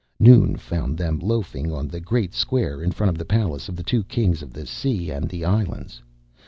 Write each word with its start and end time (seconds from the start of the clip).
Noon 0.19 0.55
found 0.55 0.97
them 0.97 1.19
loafing 1.19 1.71
on 1.71 1.87
the 1.87 1.99
great 1.99 2.33
square 2.33 2.81
in 2.81 2.89
front 2.89 3.09
of 3.11 3.19
the 3.19 3.23
Palace 3.23 3.69
of 3.69 3.75
the 3.75 3.83
Two 3.83 4.03
Kings 4.05 4.41
of 4.41 4.51
the 4.51 4.65
Sea 4.65 5.11
and 5.11 5.29
the 5.29 5.45
Islands. 5.45 6.01